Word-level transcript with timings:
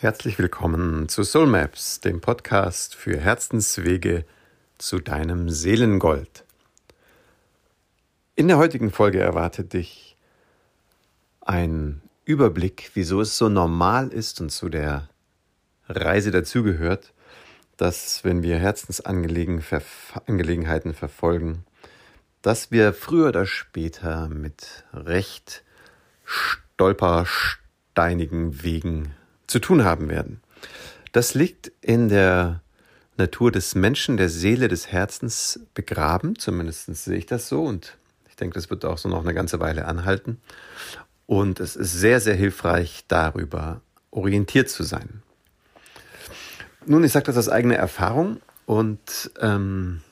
Herzlich 0.00 0.38
willkommen 0.38 1.08
zu 1.08 1.24
Soul 1.24 1.48
Maps, 1.48 1.98
dem 1.98 2.20
Podcast 2.20 2.94
für 2.94 3.18
Herzenswege 3.18 4.24
zu 4.78 5.00
deinem 5.00 5.50
Seelengold. 5.50 6.44
In 8.36 8.46
der 8.46 8.58
heutigen 8.58 8.92
Folge 8.92 9.18
erwartet 9.18 9.72
dich 9.72 10.16
ein 11.40 12.00
Überblick, 12.24 12.92
wieso 12.94 13.22
es 13.22 13.36
so 13.36 13.48
normal 13.48 14.10
ist 14.10 14.40
und 14.40 14.50
zu 14.50 14.68
der 14.68 15.08
Reise 15.88 16.30
dazugehört, 16.30 17.12
dass 17.76 18.22
wenn 18.22 18.44
wir 18.44 18.56
Herzensangelegenheiten 18.56 20.94
verfolgen, 20.94 21.64
dass 22.42 22.70
wir 22.70 22.92
früher 22.92 23.30
oder 23.30 23.46
später 23.46 24.28
mit 24.28 24.84
recht 24.92 25.64
stolpersteinigen 26.24 28.62
Wegen 28.62 29.17
zu 29.48 29.58
tun 29.58 29.84
haben 29.84 30.08
werden. 30.08 30.40
Das 31.10 31.34
liegt 31.34 31.72
in 31.80 32.08
der 32.08 32.62
Natur 33.16 33.50
des 33.50 33.74
Menschen, 33.74 34.16
der 34.16 34.28
Seele, 34.28 34.68
des 34.68 34.92
Herzens 34.92 35.60
begraben. 35.74 36.38
Zumindest 36.38 36.94
sehe 36.94 37.16
ich 37.16 37.26
das 37.26 37.48
so 37.48 37.64
und 37.64 37.96
ich 38.28 38.36
denke, 38.36 38.54
das 38.54 38.70
wird 38.70 38.84
auch 38.84 38.98
so 38.98 39.08
noch 39.08 39.24
eine 39.24 39.34
ganze 39.34 39.58
Weile 39.58 39.86
anhalten. 39.86 40.40
Und 41.26 41.58
es 41.60 41.74
ist 41.74 41.92
sehr, 41.92 42.20
sehr 42.20 42.36
hilfreich, 42.36 43.04
darüber 43.08 43.80
orientiert 44.10 44.70
zu 44.70 44.84
sein. 44.84 45.22
Nun, 46.86 47.04
ich 47.04 47.12
sage 47.12 47.26
das 47.26 47.36
aus 47.36 47.48
eigener 47.48 47.74
Erfahrung 47.74 48.40
und 48.64 49.30
ähm, 49.40 50.02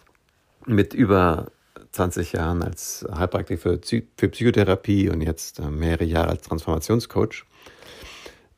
mit 0.66 0.92
über 0.92 1.52
20 1.92 2.32
Jahren 2.32 2.62
als 2.62 3.06
Heilpraktiker 3.10 3.78
für, 3.78 3.78
Psychotherapie 3.78 5.08
und 5.08 5.22
jetzt 5.22 5.58
äh, 5.58 5.70
mehrere 5.70 6.04
Jahre 6.04 6.30
als 6.30 6.42
Transformationscoach 6.42 7.44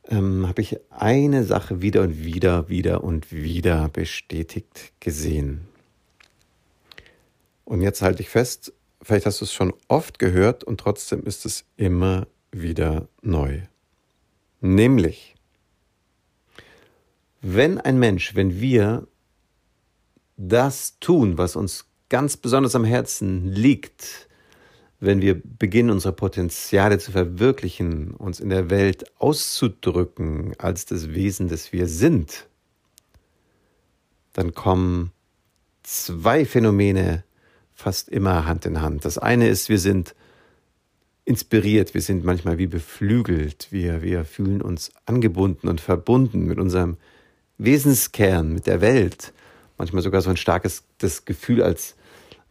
ähm, 0.09 0.47
habe 0.47 0.61
ich 0.61 0.77
eine 0.89 1.43
Sache 1.43 1.81
wieder 1.81 2.01
und 2.01 2.23
wieder, 2.23 2.67
wieder 2.67 3.03
und 3.03 3.31
wieder 3.31 3.87
bestätigt 3.89 4.91
gesehen. 4.99 5.67
Und 7.63 7.81
jetzt 7.81 8.01
halte 8.01 8.21
ich 8.23 8.29
fest, 8.29 8.73
vielleicht 9.01 9.27
hast 9.27 9.41
du 9.41 9.45
es 9.45 9.53
schon 9.53 9.73
oft 9.87 10.17
gehört 10.17 10.63
und 10.63 10.79
trotzdem 10.79 11.23
ist 11.23 11.45
es 11.45 11.65
immer 11.77 12.27
wieder 12.51 13.07
neu. 13.21 13.61
Nämlich, 14.59 15.35
wenn 17.41 17.79
ein 17.79 17.99
Mensch, 17.99 18.35
wenn 18.35 18.59
wir 18.59 19.07
das 20.35 20.99
tun, 20.99 21.37
was 21.37 21.55
uns 21.55 21.85
ganz 22.09 22.37
besonders 22.37 22.75
am 22.75 22.85
Herzen 22.85 23.45
liegt, 23.45 24.28
wenn 24.99 25.21
wir 25.21 25.41
beginnen, 25.41 25.89
unsere 25.89 26.13
Potenziale 26.13 26.99
zu 26.99 27.11
verwirklichen, 27.11 28.11
uns 28.11 28.39
in 28.39 28.49
der 28.49 28.69
Welt 28.69 29.05
auszudrücken 29.19 30.53
als 30.57 30.85
das 30.85 31.09
Wesen, 31.09 31.47
das 31.47 31.71
wir 31.71 31.87
sind, 31.87 32.47
dann 34.33 34.53
kommen 34.53 35.11
zwei 35.83 36.45
Phänomene 36.45 37.23
fast 37.73 38.09
immer 38.09 38.45
Hand 38.45 38.65
in 38.65 38.81
Hand. 38.81 39.05
Das 39.05 39.17
eine 39.17 39.47
ist, 39.47 39.69
wir 39.69 39.79
sind 39.79 40.15
inspiriert, 41.23 41.93
wir 41.93 42.01
sind 42.01 42.25
manchmal 42.25 42.57
wie 42.57 42.67
beflügelt, 42.67 43.67
wir, 43.71 44.01
wir 44.01 44.25
fühlen 44.25 44.61
uns 44.61 44.91
angebunden 45.05 45.69
und 45.69 45.79
verbunden 45.79 46.45
mit 46.45 46.59
unserem 46.59 46.97
Wesenskern, 47.57 48.51
mit 48.51 48.67
der 48.67 48.81
Welt. 48.81 49.31
Manchmal 49.77 50.01
sogar 50.01 50.21
so 50.21 50.29
ein 50.29 50.37
starkes 50.37 50.83
das 50.97 51.23
Gefühl, 51.25 51.63
als 51.63 51.95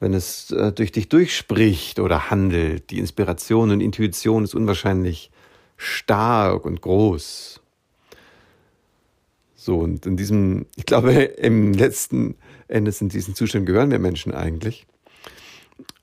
wenn 0.00 0.14
es 0.14 0.50
äh, 0.50 0.72
durch 0.72 0.92
dich 0.92 1.08
durchspricht 1.08 1.98
oder 1.98 2.30
handelt. 2.30 2.90
Die 2.90 2.98
Inspiration 2.98 3.70
und 3.70 3.80
Intuition 3.80 4.44
ist 4.44 4.54
unwahrscheinlich 4.54 5.30
stark 5.76 6.64
und 6.64 6.80
groß. 6.80 7.60
So, 9.54 9.78
und 9.78 10.06
in 10.06 10.16
diesem, 10.16 10.66
ich 10.76 10.86
glaube, 10.86 11.12
im 11.12 11.72
letzten 11.72 12.36
Endes 12.68 13.00
in 13.00 13.08
diesen 13.08 13.34
Zustand 13.34 13.66
gehören 13.66 13.90
wir 13.90 13.98
Menschen 13.98 14.32
eigentlich. 14.32 14.86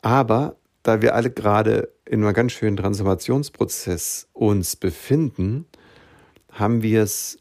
Aber 0.01 0.55
da 0.83 1.01
wir 1.01 1.15
alle 1.15 1.31
gerade 1.31 1.89
in 2.05 2.23
einem 2.23 2.33
ganz 2.33 2.51
schönen 2.51 2.77
Transformationsprozess 2.77 4.27
uns 4.33 4.75
befinden, 4.75 5.65
haben 6.51 6.83
wir 6.83 7.01
es 7.01 7.39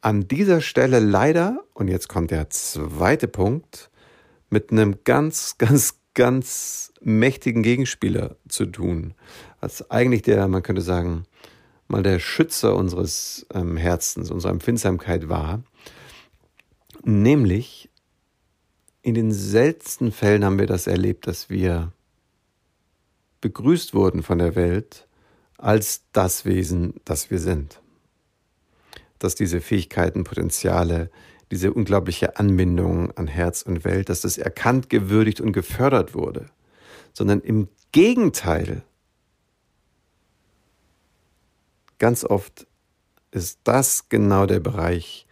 an 0.00 0.28
dieser 0.28 0.60
Stelle 0.60 1.00
leider, 1.00 1.64
und 1.74 1.88
jetzt 1.88 2.08
kommt 2.08 2.30
der 2.30 2.50
zweite 2.50 3.26
Punkt, 3.26 3.90
mit 4.50 4.70
einem 4.70 4.98
ganz, 5.04 5.56
ganz, 5.58 6.00
ganz 6.14 6.92
mächtigen 7.00 7.62
Gegenspieler 7.62 8.36
zu 8.48 8.66
tun. 8.66 9.14
Als 9.60 9.90
eigentlich 9.90 10.22
der, 10.22 10.48
man 10.48 10.62
könnte 10.62 10.82
sagen, 10.82 11.24
mal 11.88 12.02
der 12.02 12.18
Schützer 12.18 12.76
unseres 12.76 13.46
ähm, 13.52 13.76
Herzens, 13.76 14.30
unserer 14.30 14.52
Empfindsamkeit 14.52 15.28
war. 15.28 15.62
Nämlich, 17.04 17.90
in 19.02 19.14
den 19.14 19.32
seltensten 19.32 20.12
Fällen 20.12 20.44
haben 20.44 20.58
wir 20.58 20.66
das 20.66 20.86
erlebt, 20.86 21.26
dass 21.26 21.48
wir 21.48 21.92
begrüßt 23.40 23.94
wurden 23.94 24.22
von 24.22 24.38
der 24.38 24.54
Welt 24.54 25.06
als 25.56 26.02
das 26.12 26.44
Wesen, 26.44 26.94
das 27.04 27.30
wir 27.30 27.38
sind. 27.38 27.80
Dass 29.18 29.34
diese 29.34 29.60
Fähigkeiten, 29.60 30.24
Potenziale, 30.24 31.10
diese 31.50 31.72
unglaubliche 31.72 32.36
Anbindung 32.36 33.10
an 33.12 33.26
Herz 33.26 33.62
und 33.62 33.84
Welt, 33.84 34.08
dass 34.08 34.22
das 34.22 34.38
erkannt, 34.38 34.90
gewürdigt 34.90 35.40
und 35.40 35.52
gefördert 35.52 36.14
wurde, 36.14 36.46
sondern 37.12 37.40
im 37.40 37.68
Gegenteil, 37.92 38.82
ganz 41.98 42.24
oft 42.24 42.66
ist 43.30 43.60
das 43.64 44.08
genau 44.08 44.46
der 44.46 44.60
Bereich, 44.60 45.26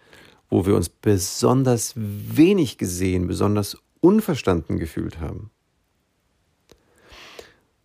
wo 0.48 0.66
wir 0.66 0.74
uns 0.74 0.88
besonders 0.88 1.92
wenig 1.96 2.78
gesehen, 2.78 3.26
besonders 3.26 3.76
unverstanden 4.00 4.78
gefühlt 4.78 5.20
haben. 5.20 5.50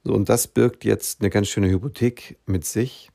So, 0.04 0.14
und 0.14 0.30
das 0.30 0.48
birgt 0.48 0.84
jetzt 0.84 1.22
eine 1.22 1.30
ganz 1.30 1.48
schöne 1.48 1.70
Hypothek 1.70 2.38
mit 2.46 2.66
sich, 2.66 3.12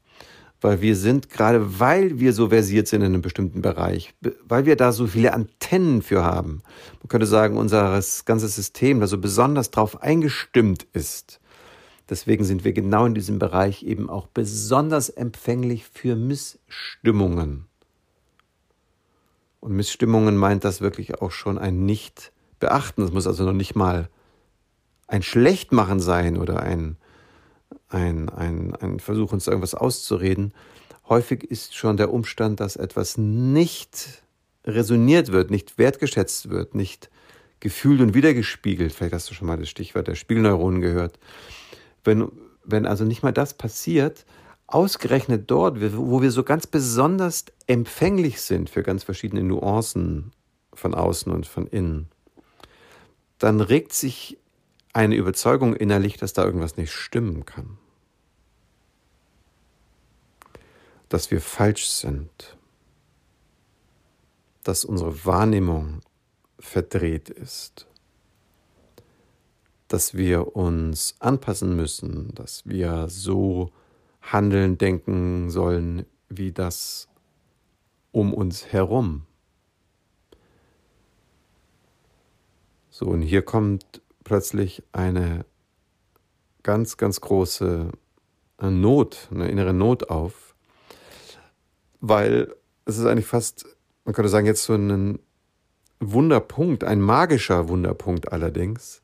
weil 0.60 0.80
wir 0.80 0.96
sind, 0.96 1.30
gerade 1.30 1.78
weil 1.78 2.18
wir 2.18 2.32
so 2.32 2.48
versiert 2.48 2.88
sind 2.88 3.02
in 3.02 3.08
einem 3.08 3.22
bestimmten 3.22 3.62
Bereich, 3.62 4.14
weil 4.44 4.66
wir 4.66 4.76
da 4.76 4.92
so 4.92 5.06
viele 5.06 5.34
Antennen 5.34 6.02
für 6.02 6.24
haben, 6.24 6.62
man 7.02 7.08
könnte 7.08 7.26
sagen, 7.26 7.56
unser 7.56 8.00
ganzes 8.24 8.56
System 8.56 9.00
da 9.00 9.06
so 9.06 9.18
besonders 9.18 9.70
drauf 9.70 10.02
eingestimmt 10.02 10.86
ist. 10.92 11.40
Deswegen 12.08 12.44
sind 12.44 12.64
wir 12.64 12.72
genau 12.72 13.04
in 13.06 13.14
diesem 13.14 13.38
Bereich 13.38 13.82
eben 13.82 14.08
auch 14.08 14.28
besonders 14.28 15.08
empfänglich 15.08 15.84
für 15.84 16.14
Missstimmungen. 16.14 17.66
Und 19.60 19.72
Missstimmungen 19.72 20.36
meint 20.36 20.64
das 20.64 20.80
wirklich 20.80 21.20
auch 21.20 21.32
schon 21.32 21.58
ein 21.58 21.84
Nicht-Beachten. 21.84 23.02
Es 23.02 23.12
muss 23.12 23.26
also 23.26 23.44
noch 23.44 23.52
nicht 23.52 23.74
mal 23.74 24.08
ein 25.08 25.22
Schlechtmachen 25.22 25.98
sein 25.98 26.36
oder 26.36 26.60
ein, 26.60 26.96
ein, 27.88 28.28
ein, 28.28 28.74
ein 28.76 29.00
Versuch, 29.00 29.32
uns 29.32 29.46
irgendwas 29.46 29.74
auszureden. 29.74 30.52
Häufig 31.08 31.44
ist 31.44 31.74
schon 31.74 31.96
der 31.96 32.12
Umstand, 32.12 32.60
dass 32.60 32.76
etwas 32.76 33.16
nicht 33.16 34.22
resoniert 34.64 35.30
wird, 35.30 35.50
nicht 35.50 35.78
wertgeschätzt 35.78 36.50
wird, 36.50 36.74
nicht 36.74 37.10
gefühlt 37.60 38.00
und 38.00 38.14
wiedergespiegelt. 38.14 38.92
Vielleicht 38.92 39.14
hast 39.14 39.30
du 39.30 39.34
schon 39.34 39.46
mal 39.46 39.56
das 39.56 39.68
Stichwort 39.68 40.08
der 40.08 40.16
Spielneuronen 40.16 40.80
gehört. 40.80 41.18
Wenn, 42.04 42.28
wenn 42.64 42.86
also 42.86 43.04
nicht 43.04 43.22
mal 43.22 43.32
das 43.32 43.54
passiert, 43.54 44.26
ausgerechnet 44.66 45.50
dort, 45.50 45.80
wo 45.96 46.20
wir 46.22 46.32
so 46.32 46.42
ganz 46.42 46.66
besonders 46.66 47.44
empfänglich 47.66 48.40
sind 48.40 48.68
für 48.68 48.82
ganz 48.82 49.04
verschiedene 49.04 49.42
Nuancen 49.44 50.32
von 50.74 50.94
außen 50.94 51.32
und 51.32 51.46
von 51.46 51.66
innen, 51.66 52.08
dann 53.38 53.60
regt 53.60 53.92
sich 53.92 54.38
eine 54.96 55.14
Überzeugung 55.14 55.76
innerlich, 55.76 56.16
dass 56.16 56.32
da 56.32 56.42
irgendwas 56.42 56.78
nicht 56.78 56.90
stimmen 56.90 57.44
kann. 57.44 57.76
Dass 61.10 61.30
wir 61.30 61.42
falsch 61.42 61.86
sind. 61.86 62.56
Dass 64.64 64.86
unsere 64.86 65.26
Wahrnehmung 65.26 66.00
verdreht 66.58 67.28
ist. 67.28 67.86
Dass 69.86 70.14
wir 70.14 70.56
uns 70.56 71.16
anpassen 71.18 71.76
müssen, 71.76 72.34
dass 72.34 72.64
wir 72.64 73.08
so 73.10 73.70
handeln, 74.22 74.78
denken 74.78 75.50
sollen, 75.50 76.06
wie 76.30 76.52
das 76.52 77.06
um 78.12 78.32
uns 78.32 78.72
herum. 78.72 79.26
So, 82.88 83.08
und 83.08 83.20
hier 83.20 83.42
kommt 83.42 84.00
plötzlich 84.26 84.82
eine 84.90 85.44
ganz, 86.64 86.96
ganz 86.96 87.20
große 87.20 87.92
äh, 88.60 88.70
Not, 88.70 89.28
eine 89.30 89.48
innere 89.48 89.72
Not 89.72 90.10
auf, 90.10 90.56
weil 92.00 92.52
es 92.86 92.98
ist 92.98 93.06
eigentlich 93.06 93.26
fast, 93.26 93.64
man 94.04 94.14
könnte 94.14 94.28
sagen, 94.28 94.46
jetzt 94.46 94.64
so 94.64 94.74
ein 94.74 95.20
Wunderpunkt, 96.00 96.82
ein 96.82 97.00
magischer 97.00 97.68
Wunderpunkt 97.68 98.32
allerdings, 98.32 99.00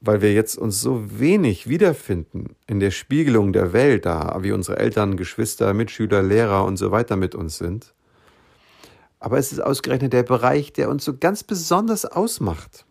weil 0.00 0.22
wir 0.22 0.32
jetzt 0.32 0.56
uns 0.56 0.80
so 0.80 1.18
wenig 1.18 1.68
wiederfinden 1.68 2.54
in 2.68 2.78
der 2.78 2.92
Spiegelung 2.92 3.52
der 3.52 3.72
Welt 3.72 4.06
da, 4.06 4.38
wie 4.42 4.52
unsere 4.52 4.78
Eltern, 4.78 5.16
Geschwister, 5.16 5.74
Mitschüler, 5.74 6.22
Lehrer 6.22 6.64
und 6.64 6.76
so 6.76 6.92
weiter 6.92 7.16
mit 7.16 7.34
uns 7.34 7.58
sind. 7.58 7.92
Aber 9.18 9.36
es 9.38 9.50
ist 9.50 9.60
ausgerechnet 9.60 10.12
der 10.12 10.22
Bereich, 10.22 10.72
der 10.72 10.90
uns 10.90 11.04
so 11.04 11.16
ganz 11.18 11.42
besonders 11.42 12.04
ausmacht. 12.04 12.86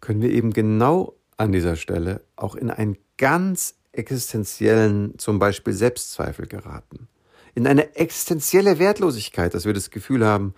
Können 0.00 0.22
wir 0.22 0.30
eben 0.30 0.52
genau 0.52 1.16
an 1.36 1.52
dieser 1.52 1.76
Stelle 1.76 2.22
auch 2.36 2.54
in 2.54 2.70
einen 2.70 2.96
ganz 3.16 3.74
existenziellen, 3.92 5.18
zum 5.18 5.38
Beispiel 5.38 5.72
Selbstzweifel 5.72 6.46
geraten. 6.46 7.08
In 7.54 7.66
eine 7.66 7.96
existenzielle 7.96 8.78
Wertlosigkeit, 8.78 9.54
dass 9.54 9.64
wir 9.64 9.72
das 9.72 9.90
Gefühl 9.90 10.24
haben, 10.24 10.54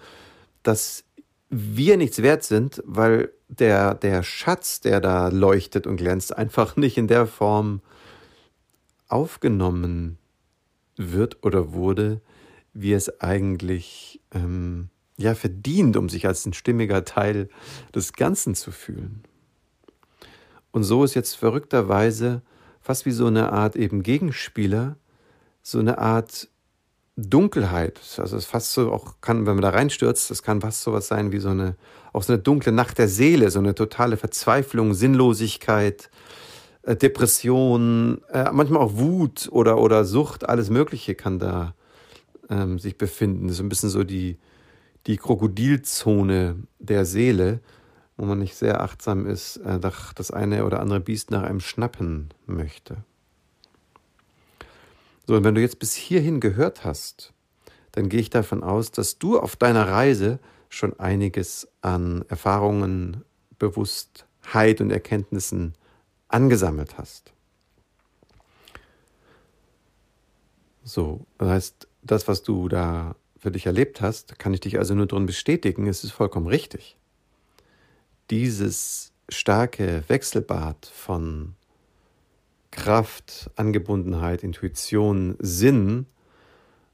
dass 0.63 1.05
wir 1.49 1.97
nichts 1.97 2.23
wert 2.23 2.45
sind, 2.45 2.83
weil 2.85 3.31
der, 3.49 3.95
der 3.95 4.23
Schatz, 4.23 4.81
der 4.81 5.01
da 5.01 5.29
leuchtet 5.29 5.87
und 5.87 5.97
glänzt, 5.97 6.37
einfach 6.37 6.77
nicht 6.77 6.99
in 6.99 7.09
der 7.09 7.27
Form 7.27 7.81
aufgenommen 9.09 10.19
wird 10.97 11.45
oder 11.45 11.73
wurde, 11.73 12.21
wie 12.73 12.93
es 12.93 13.21
eigentlich 13.21 14.21
ähm, 14.33 14.89
ja 15.19 15.35
verdient, 15.35 15.97
um 15.97 16.09
sich 16.09 16.27
als 16.27 16.47
ein 16.47 16.55
stimmiger 16.55 17.05
Teil 17.05 17.49
des 17.95 18.15
Ganzen 18.15 18.55
zu 18.55 18.71
fühlen. 18.71 19.23
Und 20.73 20.85
so 20.85 21.05
ist 21.05 21.15
jetzt 21.15 21.35
verrückterweise 21.37 22.43
fast 22.81 23.07
wie 23.07 23.13
so 23.13 23.27
eine 23.27 23.53
Art 23.53 23.77
eben 23.77 24.03
Gegenspieler, 24.03 24.97
so 25.63 25.79
eine 25.79 25.99
Art 25.99 26.49
Dunkelheit. 27.17 28.01
Also 28.17 28.37
es 28.37 28.47
fast 28.47 28.73
so 28.73 28.91
auch 28.91 29.21
kann, 29.21 29.47
wenn 29.47 29.55
man 29.55 29.63
da 29.63 29.71
reinstürzt, 29.71 30.31
das 30.31 30.43
kann 30.43 30.63
fast 30.63 30.83
so 30.83 30.93
was 30.93 31.09
sein 31.09 31.31
wie 31.31 31.39
so 31.39 31.51
eine, 31.51 31.77
auch 32.13 32.23
so 32.23 32.33
eine 32.33 32.43
dunkle 32.43 32.73
Nacht 32.73 32.99
der 32.99 33.09
Seele, 33.09 33.51
so 33.51 33.59
eine 33.59 33.75
totale 33.75 34.17
Verzweiflung, 34.17 34.95
Sinnlosigkeit, 34.95 36.11
äh, 36.83 36.97
Depression, 36.97 38.23
äh, 38.33 38.51
manchmal 38.51 38.83
auch 38.83 38.97
Wut 38.97 39.49
oder, 39.53 39.79
oder 39.79 40.05
Sucht, 40.05 40.49
alles 40.49 40.71
Mögliche 40.71 41.15
kann 41.15 41.39
da 41.39 41.75
ähm, 42.49 42.79
sich 42.79 42.97
befinden. 42.97 43.49
Das 43.49 43.57
ist 43.57 43.63
ein 43.63 43.69
bisschen 43.69 43.91
so 43.91 44.05
die, 44.05 44.39
die 45.07 45.19
Krokodilzone 45.19 46.57
der 46.79 47.05
Seele, 47.05 47.61
wo 48.23 48.27
man 48.27 48.39
nicht 48.39 48.55
sehr 48.55 48.81
achtsam 48.83 49.27
ist, 49.27 49.57
äh, 49.57 49.81
das 49.81 50.31
eine 50.31 50.65
oder 50.65 50.79
andere 50.79 51.01
Biest 51.01 51.33
nach 51.33 51.43
einem 51.43 51.59
schnappen 51.59 52.29
möchte. 52.47 52.99
So, 55.27 55.35
und 55.35 55.43
wenn 55.43 55.57
du 55.57 55.61
jetzt 55.61 55.81
bis 55.81 55.95
hierhin 55.97 56.39
gehört 56.39 56.85
hast, 56.85 57.33
dann 57.91 58.09
gehe 58.09 58.21
ich 58.21 58.31
davon 58.31 58.63
aus, 58.63 58.93
dass 58.93 59.19
du 59.19 59.41
auf 59.41 59.57
deiner 59.57 59.89
Reise 59.89 60.39
schon 60.69 60.97
einiges 61.01 61.67
an 61.81 62.25
Erfahrungen, 62.29 63.25
Bewusstheit 63.59 64.81
und 64.81 64.93
Erkenntnissen 64.93 65.75
angesammelt 66.29 66.99
hast. 66.99 67.33
So, 70.85 71.27
das 71.39 71.49
heißt, 71.49 71.89
das, 72.05 72.29
was 72.29 72.45
du 72.45 72.69
da 72.69 73.17
für 73.37 73.51
dich 73.51 73.67
erlebt 73.67 74.01
hast, 74.01 74.39
kann 74.39 74.55
ich 74.55 74.61
dich 74.61 74.79
also 74.79 74.95
nur 74.95 75.07
darin 75.07 75.27
bestätigen, 75.27 75.89
es 75.89 76.05
ist 76.05 76.13
vollkommen 76.13 76.47
richtig. 76.47 76.97
Dieses 78.31 79.13
starke 79.29 80.05
Wechselbad 80.09 80.87
von 80.87 81.55
Kraft, 82.71 83.51
Angebundenheit, 83.57 84.43
Intuition, 84.43 85.37
Sinn 85.39 86.07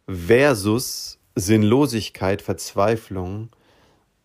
versus 0.07 1.19
Sinnlosigkeit, 1.35 2.43
Verzweiflung, 2.43 3.51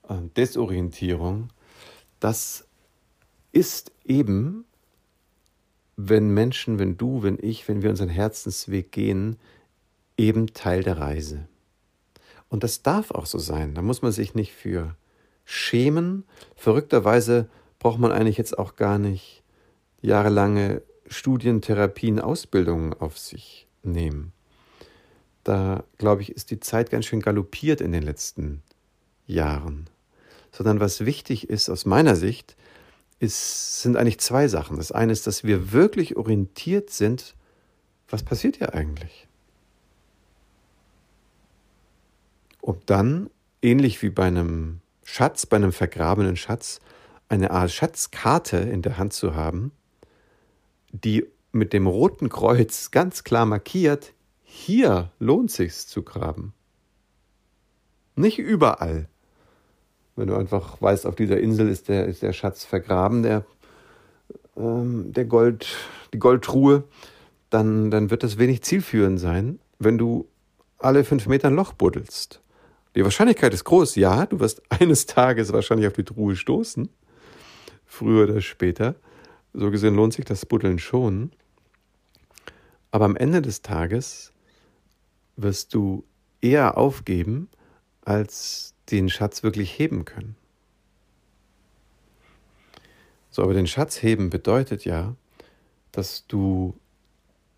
äh, 0.09 0.15
Desorientierung, 0.35 1.49
das 2.19 2.65
ist 3.51 3.91
eben, 4.03 4.65
wenn 5.95 6.33
Menschen, 6.33 6.79
wenn 6.79 6.97
du, 6.97 7.21
wenn 7.21 7.37
ich, 7.39 7.67
wenn 7.67 7.83
wir 7.83 7.91
unseren 7.91 8.09
Herzensweg 8.09 8.91
gehen, 8.91 9.37
eben 10.17 10.53
Teil 10.53 10.83
der 10.83 10.97
Reise. 10.97 11.47
Und 12.49 12.63
das 12.63 12.81
darf 12.81 13.11
auch 13.11 13.25
so 13.25 13.37
sein. 13.37 13.75
Da 13.75 13.81
muss 13.81 14.01
man 14.01 14.11
sich 14.11 14.35
nicht 14.35 14.53
für 14.53 14.95
schämen. 15.45 16.25
Verrückterweise 16.55 17.49
braucht 17.79 17.99
man 17.99 18.11
eigentlich 18.11 18.37
jetzt 18.37 18.57
auch 18.57 18.75
gar 18.75 18.97
nicht 18.97 19.43
jahrelange 20.01 20.81
Studien, 21.07 21.61
Therapien, 21.61 22.19
Ausbildungen 22.19 22.93
auf 22.93 23.17
sich 23.17 23.67
nehmen. 23.83 24.33
Da, 25.43 25.83
glaube 25.97 26.21
ich, 26.21 26.31
ist 26.31 26.51
die 26.51 26.59
Zeit 26.59 26.89
ganz 26.89 27.05
schön 27.05 27.19
galoppiert 27.19 27.81
in 27.81 27.91
den 27.91 28.03
letzten 28.03 28.63
Jahren. 29.27 29.89
Sondern 30.51 30.79
was 30.79 31.05
wichtig 31.05 31.49
ist 31.49 31.69
aus 31.69 31.85
meiner 31.85 32.15
Sicht, 32.15 32.55
ist, 33.19 33.81
sind 33.81 33.97
eigentlich 33.97 34.19
zwei 34.19 34.47
Sachen. 34.47 34.77
Das 34.77 34.91
eine 34.91 35.11
ist, 35.11 35.27
dass 35.27 35.43
wir 35.43 35.71
wirklich 35.71 36.15
orientiert 36.15 36.89
sind, 36.89 37.35
was 38.09 38.23
passiert 38.23 38.57
hier 38.57 38.73
eigentlich? 38.73 39.27
Um 42.61 42.77
dann, 42.85 43.29
ähnlich 43.61 44.01
wie 44.01 44.09
bei 44.09 44.25
einem 44.25 44.79
Schatz, 45.03 45.45
bei 45.45 45.57
einem 45.57 45.71
vergrabenen 45.71 46.35
Schatz, 46.35 46.79
eine 47.29 47.51
Art 47.51 47.71
Schatzkarte 47.71 48.57
in 48.57 48.81
der 48.81 48.97
Hand 48.97 49.13
zu 49.13 49.35
haben, 49.35 49.71
die 50.91 51.25
mit 51.51 51.73
dem 51.73 51.87
roten 51.87 52.29
Kreuz 52.29 52.91
ganz 52.91 53.23
klar 53.23 53.45
markiert, 53.45 54.13
hier 54.43 55.11
lohnt 55.19 55.51
sich's 55.51 55.87
zu 55.87 56.03
graben. 56.03 56.53
Nicht 58.15 58.37
überall. 58.37 59.07
Wenn 60.15 60.27
du 60.27 60.35
einfach 60.35 60.79
weißt, 60.81 61.07
auf 61.07 61.15
dieser 61.15 61.39
Insel 61.39 61.69
ist 61.69 61.89
der, 61.89 62.05
ist 62.05 62.21
der 62.21 62.33
Schatz 62.33 62.63
vergraben, 62.63 63.23
der, 63.23 63.45
ähm, 64.55 65.11
der 65.11 65.25
Gold, 65.25 65.67
die 66.13 66.19
Goldtruhe, 66.19 66.83
dann, 67.49 67.89
dann 67.89 68.11
wird 68.11 68.21
das 68.21 68.37
wenig 68.37 68.61
zielführend 68.61 69.19
sein, 69.19 69.59
wenn 69.79 69.97
du 69.97 70.27
alle 70.77 71.03
fünf 71.03 71.25
Meter 71.25 71.47
ein 71.47 71.55
Loch 71.55 71.73
buddelst. 71.73 72.42
Die 72.95 73.03
Wahrscheinlichkeit 73.03 73.53
ist 73.53 73.63
groß, 73.63 73.95
ja, 73.95 74.25
du 74.25 74.39
wirst 74.39 74.61
eines 74.69 75.05
Tages 75.05 75.51
wahrscheinlich 75.51 75.87
auf 75.87 75.93
die 75.93 76.03
Truhe 76.03 76.35
stoßen, 76.35 76.89
früher 77.85 78.25
oder 78.29 78.41
später. 78.41 78.95
So 79.53 79.71
gesehen 79.71 79.95
lohnt 79.95 80.13
sich 80.13 80.25
das 80.25 80.45
Buddeln 80.45 80.79
schon. 80.79 81.31
Aber 82.91 83.05
am 83.05 83.15
Ende 83.15 83.41
des 83.41 83.61
Tages 83.61 84.31
wirst 85.35 85.73
du 85.73 86.03
eher 86.41 86.77
aufgeben, 86.77 87.49
als 88.01 88.73
den 88.91 89.09
Schatz 89.09 89.43
wirklich 89.43 89.77
heben 89.77 90.05
können. 90.05 90.35
So, 93.31 93.41
aber 93.41 93.53
den 93.53 93.65
Schatz 93.65 94.03
heben 94.03 94.29
bedeutet 94.29 94.85
ja, 94.85 95.15
dass 95.91 96.27
du 96.27 96.75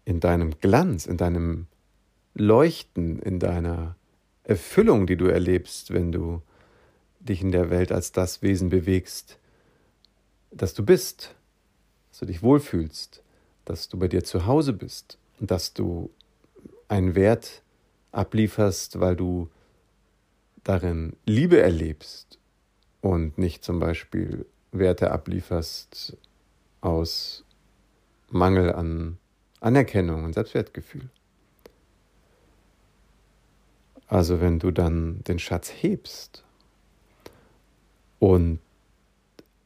in 0.05 0.19
deinem 0.19 0.57
Glanz, 0.59 1.05
in 1.05 1.17
deinem 1.17 1.67
Leuchten, 2.33 3.19
in 3.19 3.39
deiner 3.39 3.95
Erfüllung, 4.45 5.07
die 5.07 5.17
du 5.17 5.25
erlebst, 5.25 5.91
wenn 5.91 6.11
du 6.11 6.41
dich 7.19 7.41
in 7.41 7.51
der 7.51 7.69
Welt 7.69 7.91
als 7.91 8.11
das 8.11 8.41
Wesen 8.41 8.69
bewegst, 8.69 9.39
das 10.51 10.73
du 10.73 10.85
bist, 10.85 11.35
dass 12.09 12.19
du 12.19 12.25
dich 12.27 12.43
wohlfühlst, 12.43 13.23
dass 13.65 13.89
du 13.89 13.97
bei 13.97 14.07
dir 14.07 14.23
zu 14.23 14.45
Hause 14.45 14.73
bist 14.73 15.17
und 15.39 15.49
dass 15.49 15.73
du 15.73 16.11
einen 16.87 17.15
Wert 17.15 17.63
ablieferst, 18.11 18.99
weil 18.99 19.15
du 19.15 19.49
darin 20.63 21.15
Liebe 21.25 21.59
erlebst 21.59 22.39
und 23.01 23.37
nicht 23.37 23.63
zum 23.63 23.79
Beispiel 23.79 24.45
Werte 24.71 25.11
ablieferst 25.11 26.17
aus 26.81 27.43
Mangel 28.29 28.71
an 28.73 29.17
Anerkennung 29.59 30.23
und 30.23 30.33
Selbstwertgefühl. 30.33 31.09
Also 34.07 34.39
wenn 34.39 34.59
du 34.59 34.71
dann 34.71 35.23
den 35.23 35.39
Schatz 35.39 35.69
hebst 35.69 36.43
und 38.19 38.59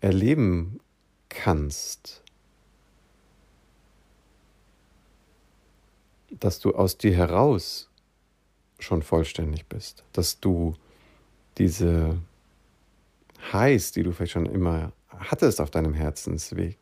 erleben 0.01 0.79
kannst, 1.27 2.23
dass 6.31 6.59
du 6.59 6.73
aus 6.73 6.97
dir 6.97 7.13
heraus 7.13 7.89
schon 8.79 9.01
vollständig 9.03 9.65
bist, 9.65 10.03
dass 10.13 10.39
du 10.39 10.75
diese 11.57 12.17
Highs, 13.51 13.91
die 13.91 14.03
du 14.03 14.13
vielleicht 14.13 14.33
schon 14.33 14.45
immer 14.45 14.93
hattest 15.09 15.59
auf 15.59 15.69
deinem 15.69 15.93
Herzensweg, 15.93 16.77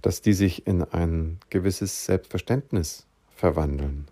dass 0.00 0.20
die 0.20 0.32
sich 0.32 0.66
in 0.66 0.82
ein 0.82 1.38
gewisses 1.50 2.04
Selbstverständnis 2.04 3.06
verwandeln. 3.34 4.06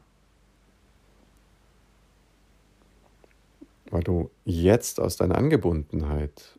Weil 4.01 4.05
du 4.05 4.31
jetzt 4.47 4.99
aus 4.99 5.19
deiner 5.19 5.37
Angebundenheit 5.37 6.59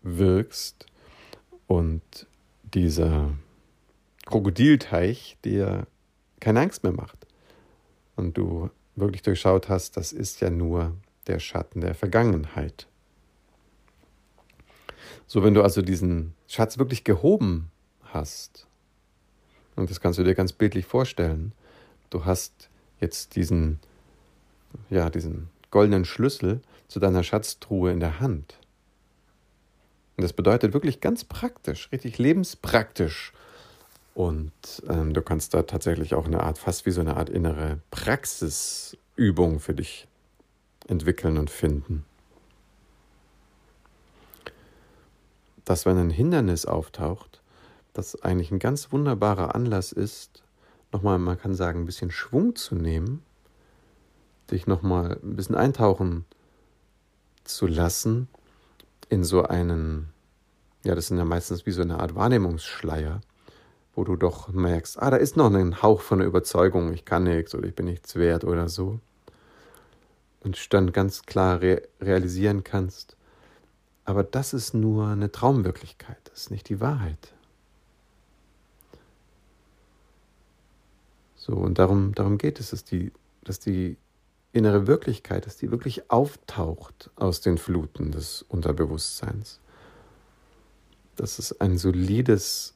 wirkst 0.00 0.86
und 1.66 2.00
dieser 2.62 3.32
Krokodilteich 4.24 5.36
dir 5.44 5.86
keine 6.40 6.60
Angst 6.60 6.84
mehr 6.84 6.94
macht. 6.94 7.26
Und 8.16 8.38
du 8.38 8.70
wirklich 8.96 9.20
durchschaut 9.20 9.68
hast, 9.68 9.98
das 9.98 10.14
ist 10.14 10.40
ja 10.40 10.48
nur 10.48 10.96
der 11.26 11.40
Schatten 11.40 11.82
der 11.82 11.94
Vergangenheit. 11.94 12.86
So, 15.26 15.44
wenn 15.44 15.52
du 15.52 15.62
also 15.62 15.82
diesen 15.82 16.32
Schatz 16.46 16.78
wirklich 16.78 17.04
gehoben 17.04 17.70
hast, 18.00 18.66
und 19.76 19.90
das 19.90 20.00
kannst 20.00 20.18
du 20.18 20.24
dir 20.24 20.34
ganz 20.34 20.54
bildlich 20.54 20.86
vorstellen, 20.86 21.52
du 22.08 22.24
hast 22.24 22.70
jetzt 22.98 23.36
diesen, 23.36 23.78
ja, 24.88 25.10
diesen 25.10 25.50
goldenen 25.70 26.04
Schlüssel 26.04 26.60
zu 26.88 26.98
deiner 26.98 27.22
Schatztruhe 27.22 27.92
in 27.92 28.00
der 28.00 28.18
Hand. 28.18 28.58
Und 30.16 30.22
das 30.22 30.32
bedeutet 30.32 30.72
wirklich 30.72 31.00
ganz 31.00 31.22
praktisch, 31.24 31.92
richtig 31.92 32.18
lebenspraktisch. 32.18 33.32
Und 34.14 34.52
ähm, 34.88 35.14
du 35.14 35.22
kannst 35.22 35.54
da 35.54 35.62
tatsächlich 35.62 36.14
auch 36.14 36.26
eine 36.26 36.42
Art, 36.42 36.58
fast 36.58 36.86
wie 36.86 36.90
so 36.90 37.00
eine 37.00 37.16
Art 37.16 37.30
innere 37.30 37.78
Praxisübung 37.92 39.60
für 39.60 39.74
dich 39.74 40.08
entwickeln 40.88 41.38
und 41.38 41.50
finden. 41.50 42.04
Dass 45.64 45.86
wenn 45.86 45.98
ein 45.98 46.10
Hindernis 46.10 46.66
auftaucht, 46.66 47.42
das 47.92 48.20
eigentlich 48.22 48.50
ein 48.50 48.58
ganz 48.58 48.90
wunderbarer 48.90 49.54
Anlass 49.54 49.92
ist, 49.92 50.42
nochmal, 50.90 51.18
man 51.18 51.38
kann 51.38 51.54
sagen, 51.54 51.82
ein 51.82 51.86
bisschen 51.86 52.10
Schwung 52.10 52.56
zu 52.56 52.74
nehmen, 52.74 53.22
dich 54.50 54.66
nochmal 54.66 55.18
ein 55.22 55.36
bisschen 55.36 55.54
eintauchen 55.54 56.24
zu 57.48 57.66
lassen 57.66 58.28
in 59.08 59.24
so 59.24 59.42
einen, 59.42 60.10
ja, 60.84 60.94
das 60.94 61.08
sind 61.08 61.18
ja 61.18 61.24
meistens 61.24 61.66
wie 61.66 61.70
so 61.70 61.82
eine 61.82 62.00
Art 62.00 62.14
Wahrnehmungsschleier, 62.14 63.20
wo 63.94 64.04
du 64.04 64.16
doch 64.16 64.48
merkst, 64.48 65.00
ah, 65.00 65.10
da 65.10 65.16
ist 65.16 65.36
noch 65.36 65.52
ein 65.52 65.82
Hauch 65.82 66.00
von 66.00 66.18
der 66.18 66.28
Überzeugung, 66.28 66.92
ich 66.92 67.04
kann 67.04 67.24
nichts 67.24 67.54
oder 67.54 67.66
ich 67.66 67.74
bin 67.74 67.86
nichts 67.86 68.14
wert 68.16 68.44
oder 68.44 68.68
so. 68.68 69.00
Und 70.40 70.72
dann 70.72 70.92
ganz 70.92 71.22
klar 71.22 71.60
re 71.60 71.82
realisieren 72.00 72.64
kannst, 72.64 73.16
aber 74.04 74.22
das 74.22 74.54
ist 74.54 74.72
nur 74.72 75.08
eine 75.08 75.32
Traumwirklichkeit, 75.32 76.18
das 76.24 76.42
ist 76.42 76.50
nicht 76.50 76.68
die 76.68 76.80
Wahrheit. 76.80 77.32
So, 81.36 81.54
und 81.54 81.78
darum, 81.78 82.14
darum 82.14 82.38
geht 82.38 82.60
es, 82.60 82.70
dass 82.70 82.84
die, 82.84 83.10
dass 83.42 83.58
die 83.58 83.96
innere 84.52 84.86
Wirklichkeit, 84.86 85.46
dass 85.46 85.56
die 85.56 85.70
wirklich 85.70 86.10
auftaucht 86.10 87.10
aus 87.16 87.40
den 87.40 87.58
Fluten 87.58 88.10
des 88.12 88.42
Unterbewusstseins. 88.42 89.60
Dass 91.16 91.38
es 91.38 91.60
ein 91.60 91.78
solides 91.78 92.74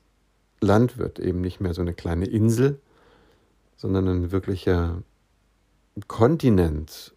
Land 0.61 0.99
wird, 0.99 1.19
eben 1.19 1.41
nicht 1.41 1.61
mehr 1.61 1.75
so 1.75 1.81
eine 1.81 1.95
kleine 1.95 2.27
Insel, 2.27 2.81
sondern 3.77 4.09
ein 4.09 4.33
wirklicher 4.33 5.03
Kontinent, 6.07 7.15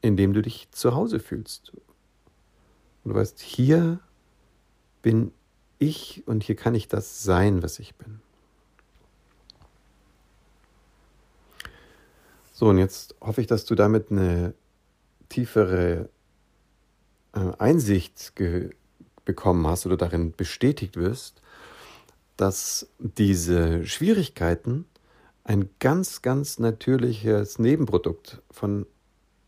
in 0.00 0.16
dem 0.16 0.32
du 0.32 0.42
dich 0.42 0.70
zu 0.72 0.94
Hause 0.94 1.20
fühlst. 1.20 1.72
Und 3.04 3.12
du 3.12 3.14
weißt, 3.14 3.40
hier 3.40 4.00
bin 5.02 5.32
ich 5.78 6.22
und 6.26 6.42
hier 6.42 6.56
kann 6.56 6.74
ich 6.74 6.88
das 6.88 7.22
sein, 7.22 7.62
was 7.62 7.78
ich 7.78 7.94
bin. 7.94 8.20
So, 12.60 12.68
und 12.68 12.76
jetzt 12.76 13.14
hoffe 13.22 13.40
ich, 13.40 13.46
dass 13.46 13.64
du 13.64 13.74
damit 13.74 14.10
eine 14.10 14.52
tiefere 15.30 16.10
äh, 17.32 17.52
Einsicht 17.58 18.34
bekommen 19.24 19.66
hast 19.66 19.86
oder 19.86 19.96
darin 19.96 20.32
bestätigt 20.36 20.98
wirst, 20.98 21.40
dass 22.36 22.86
diese 22.98 23.86
Schwierigkeiten 23.86 24.84
ein 25.42 25.70
ganz, 25.78 26.20
ganz 26.20 26.58
natürliches 26.58 27.58
Nebenprodukt 27.58 28.42
von 28.50 28.84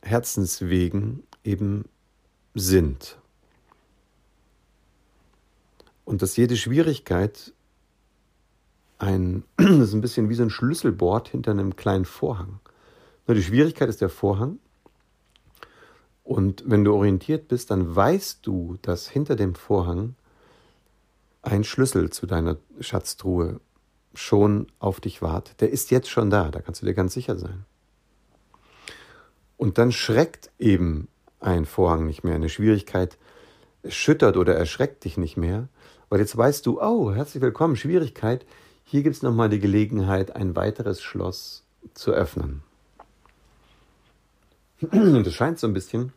Herzenswegen 0.00 1.22
eben 1.44 1.84
sind. 2.54 3.18
Und 6.06 6.22
dass 6.22 6.38
jede 6.38 6.56
Schwierigkeit 6.56 7.52
ein, 8.96 9.44
das 9.58 9.68
ist 9.88 9.92
ein 9.92 10.00
bisschen 10.00 10.30
wie 10.30 10.34
so 10.34 10.44
ein 10.44 10.48
Schlüsselbord 10.48 11.28
hinter 11.28 11.50
einem 11.50 11.76
kleinen 11.76 12.06
Vorhang. 12.06 12.61
Nur 13.26 13.34
die 13.34 13.42
Schwierigkeit 13.42 13.88
ist 13.88 14.00
der 14.00 14.08
Vorhang. 14.08 14.58
Und 16.24 16.64
wenn 16.66 16.84
du 16.84 16.94
orientiert 16.94 17.48
bist, 17.48 17.70
dann 17.70 17.94
weißt 17.94 18.46
du, 18.46 18.78
dass 18.82 19.08
hinter 19.08 19.36
dem 19.36 19.54
Vorhang 19.54 20.14
ein 21.42 21.64
Schlüssel 21.64 22.10
zu 22.10 22.26
deiner 22.26 22.56
Schatztruhe 22.80 23.60
schon 24.14 24.66
auf 24.78 25.00
dich 25.00 25.22
wartet. 25.22 25.60
Der 25.60 25.70
ist 25.70 25.90
jetzt 25.90 26.08
schon 26.08 26.30
da, 26.30 26.50
da 26.50 26.60
kannst 26.60 26.82
du 26.82 26.86
dir 26.86 26.94
ganz 26.94 27.14
sicher 27.14 27.36
sein. 27.36 27.64
Und 29.56 29.78
dann 29.78 29.92
schreckt 29.92 30.50
eben 30.58 31.08
ein 31.40 31.66
Vorhang 31.66 32.06
nicht 32.06 32.24
mehr. 32.24 32.34
Eine 32.34 32.48
Schwierigkeit 32.48 33.18
schüttert 33.88 34.36
oder 34.36 34.54
erschreckt 34.54 35.04
dich 35.04 35.16
nicht 35.16 35.36
mehr, 35.36 35.68
weil 36.08 36.20
jetzt 36.20 36.36
weißt 36.36 36.66
du, 36.66 36.80
oh, 36.80 37.12
herzlich 37.12 37.42
willkommen, 37.42 37.76
Schwierigkeit, 37.76 38.46
hier 38.84 39.02
gibt 39.02 39.16
es 39.16 39.22
nochmal 39.22 39.48
die 39.48 39.60
Gelegenheit, 39.60 40.36
ein 40.36 40.54
weiteres 40.54 41.02
Schloss 41.02 41.64
zu 41.94 42.12
öffnen. 42.12 42.62
Und 44.90 45.26
es 45.26 45.34
scheint 45.34 45.58
so 45.58 45.66
ein 45.66 45.72
bisschen 45.72 46.12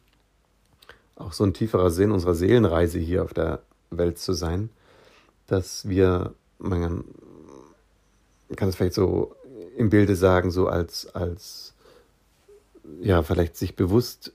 auch 1.15 1.33
so 1.33 1.43
ein 1.43 1.53
tieferer 1.53 1.91
Sinn 1.91 2.11
unserer 2.11 2.35
Seelenreise 2.35 2.99
hier 2.99 3.23
auf 3.23 3.33
der 3.33 3.61
Welt 3.89 4.17
zu 4.17 4.33
sein, 4.33 4.69
dass 5.47 5.87
wir, 5.87 6.33
man 6.57 7.05
kann 8.55 8.69
es 8.69 8.75
vielleicht 8.75 8.95
so 8.95 9.35
im 9.77 9.89
Bilde 9.89 10.15
sagen, 10.15 10.51
so 10.51 10.67
als, 10.67 11.13
als 11.15 11.73
ja, 13.01 13.23
vielleicht 13.23 13.55
sich 13.55 13.75
bewusst 13.75 14.33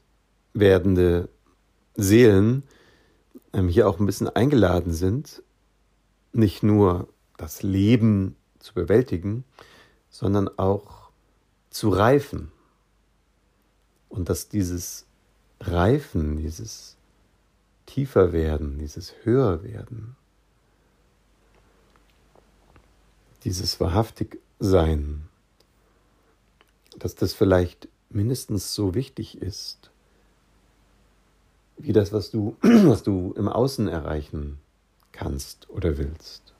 werdende 0.55 1.29
Seelen 1.97 2.63
ähm, 3.53 3.69
hier 3.69 3.89
auch 3.89 3.99
ein 3.99 4.07
bisschen 4.07 4.29
eingeladen 4.29 4.93
sind, 4.93 5.43
nicht 6.33 6.63
nur 6.63 7.09
das 7.37 7.63
Leben 7.63 8.37
zu 8.59 8.75
bewältigen, 8.75 9.45
sondern 10.09 10.49
auch 10.57 11.11
zu 11.71 11.91
reifen 11.91 12.53
und 14.11 14.29
dass 14.29 14.49
dieses 14.49 15.07
Reifen, 15.61 16.37
dieses 16.37 16.97
tiefer 17.87 18.33
werden, 18.33 18.79
dieses 18.79 19.15
höher 19.23 19.63
werden, 19.63 20.17
dieses 23.45 23.81
wahrhaftig 23.81 24.39
sein, 24.59 25.29
dass 26.99 27.15
das 27.15 27.33
vielleicht 27.33 27.89
mindestens 28.11 28.75
so 28.75 28.95
wichtig 28.95 29.41
ist, 29.41 29.91
wie 31.79 31.93
das, 31.93 32.13
was 32.13 32.31
du, 32.31 32.57
was 32.63 33.03
du 33.03 33.33
im 33.37 33.49
Außen 33.49 33.89
erreichen 33.89 34.59
kannst 35.13 35.71
oder 35.71 35.97
willst. 35.97 36.53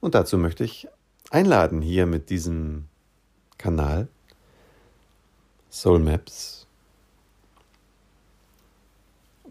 Und 0.00 0.14
dazu 0.14 0.38
möchte 0.38 0.64
ich 0.64 0.88
einladen 1.30 1.82
hier 1.82 2.06
mit 2.06 2.30
diesem 2.30 2.86
Kanal 3.58 4.08
Soul 5.76 5.98
Maps, 5.98 6.66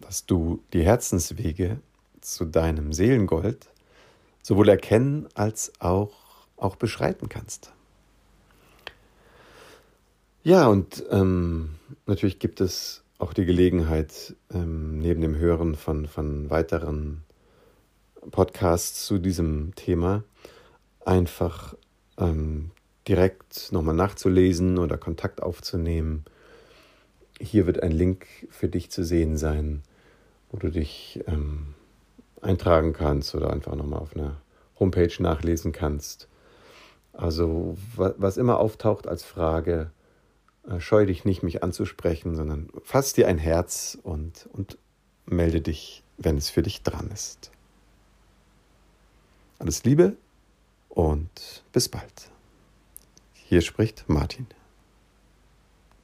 dass 0.00 0.26
du 0.26 0.60
die 0.72 0.82
Herzenswege 0.82 1.78
zu 2.20 2.46
deinem 2.46 2.92
Seelengold 2.92 3.68
sowohl 4.42 4.68
erkennen 4.68 5.28
als 5.34 5.72
auch, 5.78 6.48
auch 6.56 6.74
beschreiten 6.74 7.28
kannst. 7.28 7.72
Ja, 10.42 10.66
und 10.66 11.04
ähm, 11.10 11.76
natürlich 12.06 12.40
gibt 12.40 12.60
es 12.60 13.04
auch 13.18 13.32
die 13.32 13.44
Gelegenheit, 13.44 14.34
ähm, 14.52 14.98
neben 14.98 15.20
dem 15.20 15.36
Hören 15.36 15.76
von, 15.76 16.08
von 16.08 16.50
weiteren 16.50 17.22
Podcasts 18.32 19.06
zu 19.06 19.18
diesem 19.18 19.76
Thema 19.76 20.24
einfach 21.04 21.76
ähm, 22.18 22.72
direkt 23.08 23.72
nochmal 23.72 23.94
nachzulesen 23.94 24.78
oder 24.78 24.98
Kontakt 24.98 25.42
aufzunehmen. 25.42 26.24
Hier 27.40 27.66
wird 27.66 27.82
ein 27.82 27.92
Link 27.92 28.26
für 28.50 28.68
dich 28.68 28.90
zu 28.90 29.04
sehen 29.04 29.36
sein, 29.36 29.82
wo 30.50 30.58
du 30.58 30.70
dich 30.70 31.22
ähm, 31.26 31.74
eintragen 32.40 32.92
kannst 32.92 33.34
oder 33.34 33.52
einfach 33.52 33.74
nochmal 33.74 34.00
auf 34.00 34.16
einer 34.16 34.40
Homepage 34.78 35.12
nachlesen 35.18 35.72
kannst. 35.72 36.28
Also 37.12 37.76
was 37.96 38.36
immer 38.36 38.58
auftaucht 38.58 39.06
als 39.06 39.24
Frage, 39.24 39.90
äh, 40.68 40.80
scheu 40.80 41.06
dich 41.06 41.24
nicht, 41.24 41.42
mich 41.42 41.62
anzusprechen, 41.62 42.34
sondern 42.34 42.68
fass 42.82 43.12
dir 43.12 43.28
ein 43.28 43.38
Herz 43.38 43.98
und, 44.02 44.48
und 44.52 44.78
melde 45.24 45.60
dich, 45.60 46.02
wenn 46.18 46.36
es 46.36 46.50
für 46.50 46.62
dich 46.62 46.82
dran 46.82 47.10
ist. 47.12 47.50
Alles 49.58 49.84
Liebe 49.84 50.16
und 50.90 51.64
bis 51.72 51.88
bald. 51.88 52.30
Hier 53.48 53.60
spricht 53.60 54.08
Martin. 54.08 54.48